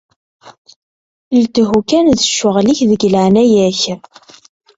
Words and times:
Lethu 1.39 1.67
kan 1.89 2.05
d 2.17 2.19
ccɣel-ik, 2.29 2.79
deg 2.89 3.01
leɛnaya-k. 3.13 3.81